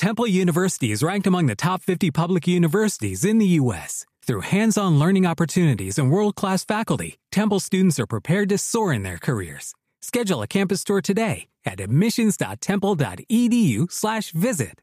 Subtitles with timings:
[0.00, 4.06] Temple University is ranked among the top 50 public universities in the U.S.
[4.26, 9.18] Through hands-on learning opportunities and world-class faculty, Temple students are prepared to soar in their
[9.18, 9.74] careers.
[10.00, 14.80] Schedule a campus tour today at admissions.temple.edu/visit.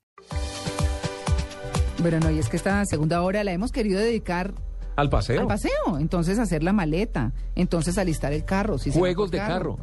[2.00, 4.54] Bueno, no, y es que esta segunda hora la hemos querido dedicar
[4.98, 5.42] Al paseo.
[5.42, 5.98] al paseo.
[6.00, 7.34] Entonces, hacer la maleta.
[7.56, 8.78] Entonces, alistar el carro.
[8.78, 9.80] si se Juegos de por carro.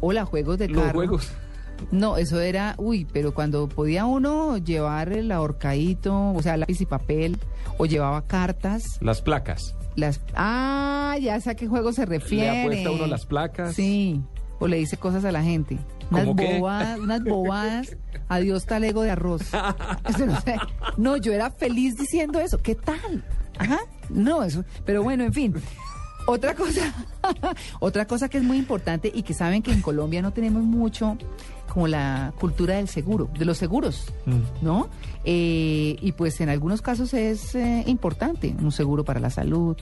[0.00, 0.94] Hola, juegos de Los carro.
[0.94, 1.32] juegos.
[1.90, 6.86] No, eso era, uy, pero cuando podía uno llevar el ahorcadito, o sea, lápiz y
[6.86, 7.38] papel,
[7.78, 9.74] o llevaba cartas, Las placas.
[9.96, 10.20] las...
[10.34, 12.50] Ah, ya sé a qué juego se refiere.
[12.52, 13.74] Le apuesta uno las placas.
[13.74, 14.20] Sí,
[14.58, 15.78] o le dice cosas a la gente.
[16.10, 16.58] Unas ¿Cómo qué?
[16.58, 17.96] bobadas, unas bobadas.
[18.28, 19.42] Adiós talego de arroz.
[20.08, 20.56] Eso no, sé.
[20.96, 22.58] no, yo era feliz diciendo eso.
[22.62, 23.24] ¿Qué tal?
[23.58, 23.78] Ajá.
[24.08, 24.64] No, eso.
[24.84, 25.54] Pero bueno, en fin.
[26.30, 26.92] Otra cosa,
[27.80, 31.16] otra cosa que es muy importante y que saben que en Colombia no tenemos mucho
[31.72, 34.40] como la cultura del seguro, de los seguros, Mm.
[34.60, 34.90] ¿no?
[35.24, 39.78] Eh, y pues en algunos casos es eh, importante un seguro para la salud,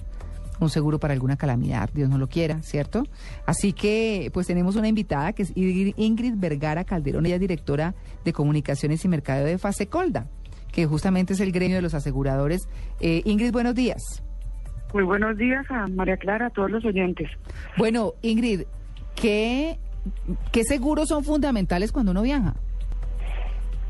[0.60, 3.02] un seguro para alguna calamidad, Dios no lo quiera, ¿cierto?
[3.44, 8.32] Así que pues tenemos una invitada que es Ingrid Vergara Calderón, ella es directora de
[8.32, 10.28] comunicaciones y mercadeo de Fasecolda,
[10.70, 12.68] que justamente es el gremio de los aseguradores.
[13.00, 14.22] Eh, Ingrid, buenos días.
[14.92, 17.28] Muy buenos días a María Clara, a todos los oyentes.
[17.76, 18.62] Bueno, Ingrid,
[19.14, 19.78] ¿qué,
[20.52, 22.54] qué seguros son fundamentales cuando uno viaja?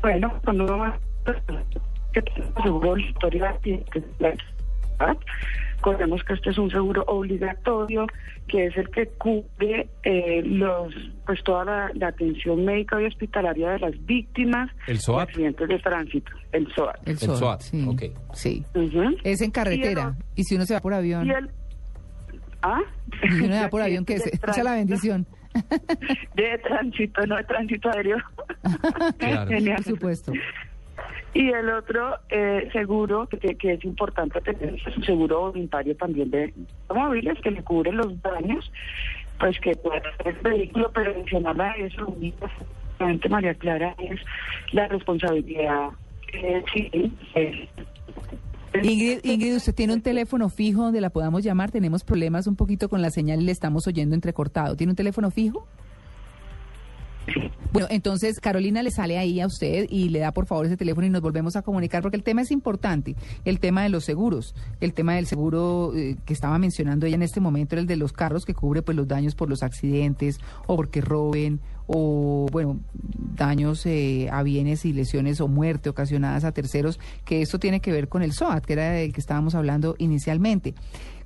[0.01, 0.99] Bueno, cuando uno va
[2.63, 2.95] seguro
[3.39, 4.33] la
[4.99, 5.17] ¿verdad?
[5.77, 8.07] Recordemos que este es un seguro obligatorio,
[8.47, 10.93] que es el que cubre eh, los,
[11.25, 15.29] pues toda la, la atención médica y hospitalaria de las víctimas ¿El de SOAT?
[15.29, 16.95] accidentes de tránsito, el SOAT.
[17.05, 17.85] El El SOAT, sí.
[17.87, 18.03] ok.
[18.33, 18.65] Sí.
[18.73, 19.15] Ujú.
[19.23, 20.15] Es en carretera.
[20.35, 21.49] Y, si uno se va por avión, Y el,
[22.63, 22.79] ¿ah?
[23.21, 24.23] si uno se va por avión, ¿qué es?
[24.25, 24.73] De Echa la tránsito.
[24.73, 25.27] bendición.
[26.35, 28.17] De tránsito, no de tránsito aéreo.
[29.19, 29.49] Claro.
[29.49, 29.75] Genial.
[29.77, 30.31] Por supuesto.
[31.37, 36.31] Y el otro eh, seguro que, que es importante tener es un seguro voluntario también
[36.31, 36.51] de
[36.87, 38.71] automóviles que le cubre los daños,
[39.39, 44.19] pues que puede hacer el vehículo, pero adicional a eso, únicamente María Clara, es
[44.71, 45.89] la responsabilidad
[46.33, 47.15] eh, civil.
[47.35, 47.69] eh,
[48.81, 51.69] Ingrid, Ingrid, usted tiene un teléfono fijo donde la podamos llamar.
[51.69, 54.75] Tenemos problemas un poquito con la señal y le estamos oyendo entrecortado.
[54.75, 55.67] ¿Tiene un teléfono fijo?
[57.77, 61.05] Bueno, entonces Carolina le sale ahí a usted y le da por favor ese teléfono
[61.05, 63.15] y nos volvemos a comunicar porque el tema es importante,
[63.45, 67.21] el tema de los seguros, el tema del seguro eh, que estaba mencionando ella en
[67.21, 70.75] este momento, el de los carros que cubre pues los daños por los accidentes o
[70.75, 72.79] porque roben o bueno,
[73.35, 77.91] daños eh, a bienes y lesiones o muerte ocasionadas a terceros, que esto tiene que
[77.91, 80.75] ver con el SOAT, que era del que estábamos hablando inicialmente.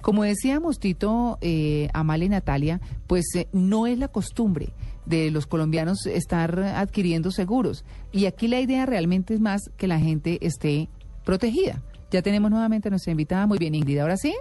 [0.01, 4.69] Como decíamos Tito, eh, y Natalia, pues eh, no es la costumbre
[5.05, 7.85] de los colombianos estar adquiriendo seguros.
[8.11, 10.89] Y aquí la idea realmente es más que la gente esté
[11.23, 11.81] protegida.
[12.11, 13.47] Ya tenemos nuevamente a nuestra invitada.
[13.47, 14.35] Muy bien, Ingrid, ahora sí.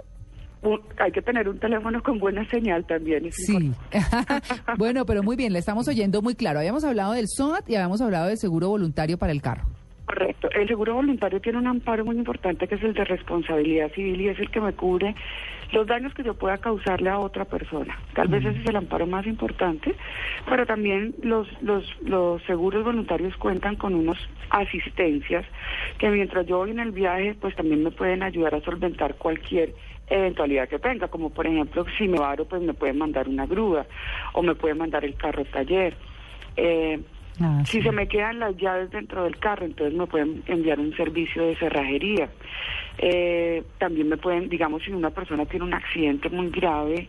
[0.97, 3.25] Hay que tener un teléfono con buena señal también.
[3.25, 3.71] es Sí.
[4.77, 6.59] bueno, pero muy bien, le estamos oyendo muy claro.
[6.59, 9.63] Habíamos hablado del SOAT y habíamos hablado del seguro voluntario para el carro.
[10.05, 10.49] Correcto.
[10.51, 14.27] El seguro voluntario tiene un amparo muy importante que es el de responsabilidad civil y
[14.27, 15.15] es el que me cubre
[15.71, 17.97] los daños que yo pueda causarle a otra persona.
[18.13, 19.95] Tal vez ese es el amparo más importante,
[20.49, 24.17] pero también los, los, los seguros voluntarios cuentan con unas
[24.49, 25.45] asistencias
[25.97, 29.73] que mientras yo voy en el viaje, pues también me pueden ayudar a solventar cualquier
[30.11, 33.85] eventualidad que tenga, como por ejemplo si me varo, pues me pueden mandar una grúa
[34.33, 35.95] o me pueden mandar el carro al taller.
[36.57, 36.99] Eh,
[37.39, 37.81] Ah, si sí.
[37.81, 41.55] se me quedan las llaves dentro del carro, entonces me pueden enviar un servicio de
[41.55, 42.29] cerrajería.
[42.97, 47.07] Eh, también me pueden, digamos, si una persona tiene un accidente muy grave,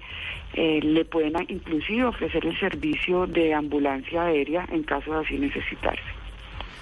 [0.54, 6.00] eh, le pueden inclusive ofrecer el servicio de ambulancia aérea en caso de así necesitarse.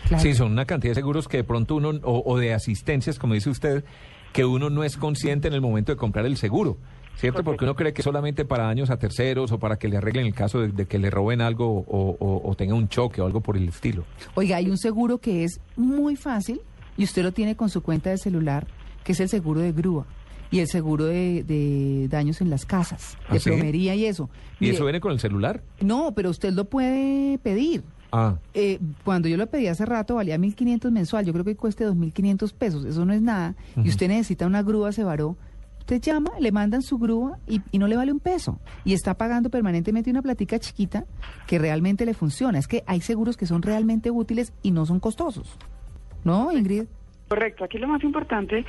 [0.07, 0.23] Claro.
[0.23, 3.35] Sí, son una cantidad de seguros que de pronto uno, o, o de asistencias, como
[3.35, 3.85] dice usted,
[4.33, 6.77] que uno no es consciente en el momento de comprar el seguro,
[7.17, 7.43] ¿cierto?
[7.45, 10.35] Porque uno cree que solamente para daños a terceros o para que le arreglen el
[10.35, 13.41] caso de, de que le roben algo o, o- o tenga un choque o algo
[13.41, 14.05] por el estilo.
[14.35, 16.61] Oiga, hay un seguro que es muy fácil
[16.97, 18.67] y usted lo tiene con su cuenta de celular,
[19.05, 20.07] que es el seguro de grúa
[20.53, 23.51] y el seguro de, de daños en las casas, ¿Ah, de sí?
[23.51, 24.29] plomería y eso.
[24.59, 25.63] ¿Y Mire, eso viene con el celular?
[25.81, 27.83] No, pero usted lo puede pedir.
[28.13, 31.87] Ah, Eh, cuando yo lo pedí hace rato valía 1.500 mensual, yo creo que cueste
[31.87, 33.55] 2.500 pesos, eso no es nada.
[33.77, 35.37] Y usted necesita una grúa, se varó.
[35.81, 38.61] Usted llama, le mandan su grúa y, y no le vale un peso.
[38.85, 41.05] Y está pagando permanentemente una platica chiquita
[41.49, 42.59] que realmente le funciona.
[42.59, 45.57] Es que hay seguros que son realmente útiles y no son costosos.
[46.23, 46.85] ¿No, Ingrid?
[47.29, 48.65] Correcto, aquí lo más importante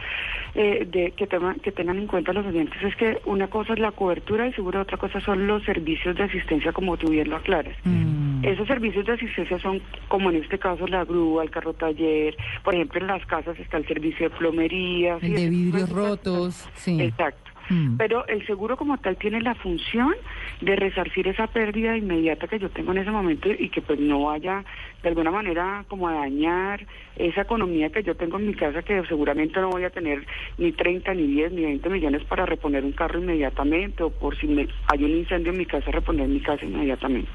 [0.54, 3.80] eh, de que, tema- que tengan en cuenta los oyentes es que una cosa es
[3.80, 7.38] la cobertura del seguro, otra cosa son los servicios de asistencia, como tú bien lo
[7.38, 7.76] aclaras.
[7.84, 12.36] Mm, Esos servicios de asistencia son, como en este caso, la grúa, el carro taller.
[12.64, 15.18] Por ejemplo, en las casas está el servicio de plomería.
[15.22, 16.68] El de vidrios rotos.
[16.76, 17.00] Sí.
[17.02, 17.51] Exacto.
[17.72, 17.96] Mm.
[17.98, 20.14] Pero el seguro como tal tiene la función
[20.60, 24.26] de resarcir esa pérdida inmediata que yo tengo en ese momento y que pues no
[24.26, 24.66] vaya
[25.02, 26.86] de alguna manera como a dañar
[27.16, 30.26] esa economía que yo tengo en mi casa que seguramente no voy a tener
[30.58, 34.48] ni 30, ni 10, ni 20 millones para reponer un carro inmediatamente o por si
[34.48, 37.32] me, hay un incendio en mi casa, reponer mi casa inmediatamente.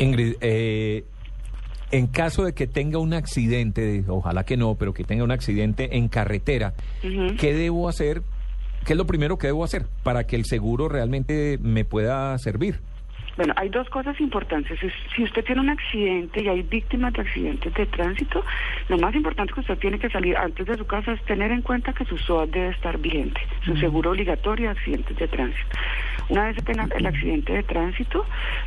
[0.00, 1.04] Ingrid, eh,
[1.90, 5.96] en caso de que tenga un accidente, ojalá que no, pero que tenga un accidente
[5.96, 6.74] en carretera,
[7.38, 8.22] ¿qué debo hacer
[8.88, 12.80] ¿Qué es lo primero que debo hacer para que el seguro realmente me pueda servir?
[13.36, 14.80] Bueno, hay dos cosas importantes.
[15.14, 18.42] Si usted tiene un accidente y hay víctimas de accidentes de tránsito,
[18.88, 21.60] lo más importante que usted tiene que salir antes de su casa es tener en
[21.60, 25.76] cuenta que su SOAT debe estar vigente, su seguro obligatorio de accidentes de tránsito.
[26.30, 28.24] Una vez que tenga el accidente de tránsito,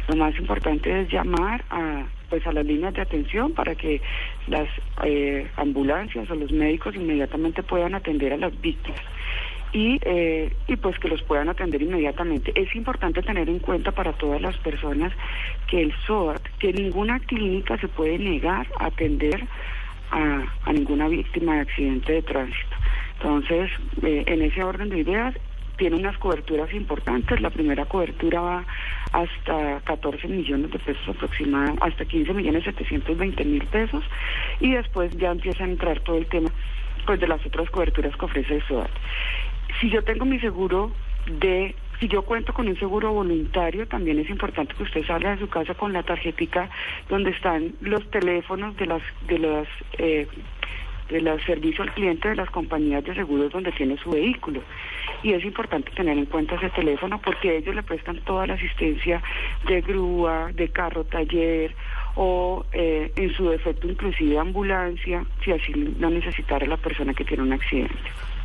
[0.08, 4.02] lo más importante es llamar a pues a las líneas de atención para que
[4.48, 4.70] las
[5.04, 9.02] eh, ambulancias o los médicos inmediatamente puedan atender a las víctimas
[9.74, 12.52] y, eh, y pues que los puedan atender inmediatamente.
[12.56, 15.14] Es importante tener en cuenta para todas las personas
[15.68, 19.46] que el SOAT, que ninguna clínica se puede negar a atender
[20.12, 22.76] a, ninguna víctima de accidente de tránsito.
[23.18, 23.72] Entonces,
[24.04, 25.36] eh, en ese orden de ideas,
[25.78, 27.42] tiene unas coberturas importantes.
[27.42, 28.66] La primera cobertura va
[29.14, 34.04] hasta 14 millones de pesos aproximadamente, hasta 15 millones 720 mil pesos
[34.60, 36.50] y después ya empieza a entrar todo el tema
[37.06, 38.92] pues de las otras coberturas que ofrece el SOAT
[39.82, 40.92] si yo tengo mi seguro
[41.26, 45.40] de si yo cuento con un seguro voluntario, también es importante que usted salga de
[45.40, 46.70] su casa con la tarjetica
[47.10, 49.68] donde están los teléfonos de las de las
[49.98, 50.28] eh,
[51.10, 54.62] de los servicios al cliente de las compañías de seguros donde tiene su vehículo.
[55.24, 59.22] Y es importante tener en cuenta ese teléfono porque ellos le prestan toda la asistencia
[59.68, 61.76] de grúa, de carro taller
[62.16, 67.44] o eh, en su defecto inclusive ambulancia si así no necesitara la persona que tiene
[67.44, 67.96] un accidente.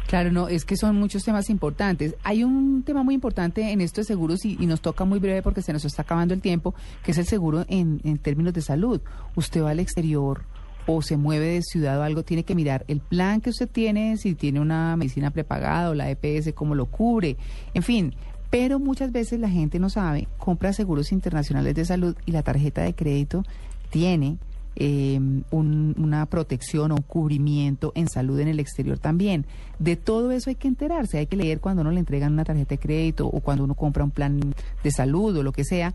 [0.06, 2.14] Claro, no, es que son muchos temas importantes.
[2.22, 5.72] Hay un tema muy importante en estos seguros y, nos toca muy breve porque se
[5.72, 9.00] nos está acabando el tiempo, que es el seguro en, en términos de salud.
[9.34, 10.44] Usted va al exterior
[10.86, 14.16] o se mueve de ciudad o algo, tiene que mirar el plan que usted tiene,
[14.16, 17.36] si tiene una medicina prepagada o la EPS, cómo lo cubre,
[17.74, 18.14] en fin.
[18.50, 22.82] Pero muchas veces la gente no sabe, compra seguros internacionales de salud y la tarjeta
[22.82, 23.42] de crédito
[23.90, 24.38] tiene
[24.76, 25.18] eh,
[25.50, 29.46] una protección o un cubrimiento en salud en el exterior también.
[29.78, 32.74] De todo eso hay que enterarse, hay que leer cuando uno le entregan una tarjeta
[32.74, 35.94] de crédito o cuando uno compra un plan de salud o lo que sea.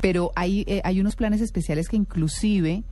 [0.00, 2.82] Pero hay, eh, hay unos planes especiales que inclusive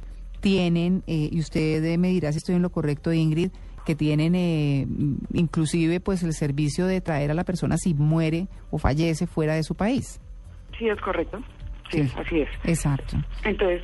[0.41, 3.51] tienen, eh, y usted me dirá si estoy en lo correcto, Ingrid,
[3.85, 4.87] que tienen eh,
[5.33, 9.63] inclusive pues el servicio de traer a la persona si muere o fallece fuera de
[9.63, 10.21] su país.
[10.79, 11.39] Sí, es correcto.
[11.93, 12.49] Sí, así es.
[12.65, 13.17] Exacto.
[13.45, 13.83] Entonces,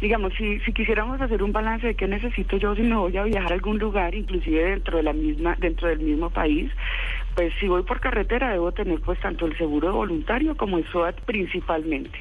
[0.00, 3.24] digamos, si, si quisiéramos hacer un balance de qué necesito yo si me voy a
[3.24, 6.70] viajar a algún lugar, inclusive dentro de la misma, dentro del mismo país,
[7.34, 11.20] pues si voy por carretera debo tener pues tanto el seguro voluntario como el SOAT
[11.22, 12.18] principalmente.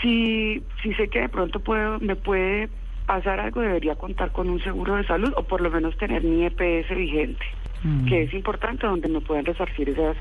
[0.00, 2.68] Si, si sé que de pronto puedo, me puede
[3.06, 6.44] pasar algo, debería contar con un seguro de salud o por lo menos tener mi
[6.46, 7.44] EPS vigente,
[7.82, 8.06] mm.
[8.06, 10.16] que es importante donde me puedan resarcir esas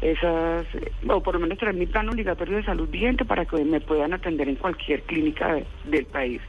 [0.00, 0.66] esas,
[1.08, 4.12] o por lo menos tener mi plan obligatorio de salud vigente para que me puedan
[4.12, 6.40] atender en cualquier clínica del país.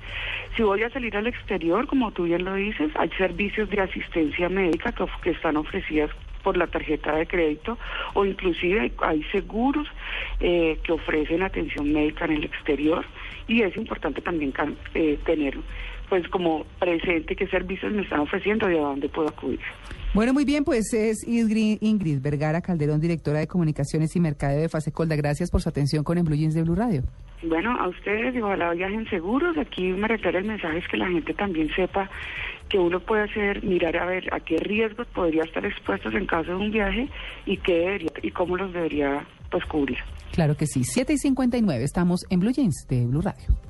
[0.55, 4.49] Si voy a salir al exterior, como tú bien lo dices, hay servicios de asistencia
[4.49, 6.09] médica que, que están ofrecidas
[6.43, 7.77] por la tarjeta de crédito
[8.13, 9.87] o inclusive hay, seguros
[10.39, 13.05] eh, que ofrecen atención médica en el exterior
[13.47, 14.53] y es importante también
[14.93, 15.57] eh, tener
[16.09, 19.59] pues como presente qué servicios me están ofreciendo y a dónde puedo acudir.
[20.17, 25.15] Bueno, muy bien, pues es Ingrid, Vergara Calderón, directora de Comunicaciones y Mercadeo de Fasecolda.
[25.15, 27.03] Gracias por su atención con el Blue Jeans de Blue Radio.
[27.43, 29.55] Bueno, a ustedes, y ojalá viajen seguros.
[29.59, 32.09] Aquí me refiero el mensaje es que la gente también sepa
[32.67, 36.49] que uno puede hacer, mirar a ver a qué riesgos podría estar expuestos en caso
[36.49, 37.07] de un viaje
[37.45, 39.99] y qué debería, y cómo los debería pues cubrir.
[40.31, 40.83] Claro que sí.
[40.83, 43.66] 7 y 59, estamos en Blue Jeans de Blue Radio.